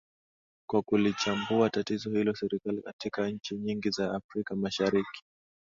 kwa 0.69 0.81
kulichambua 0.81 1.69
tatizo 1.69 2.09
hilo 2.09 2.35
serikali 2.35 2.81
katika 2.81 3.29
nchi 3.29 3.55
nyingi 3.55 3.89
za 3.89 4.13
afrika 4.15 4.55
mashariki 4.55 5.23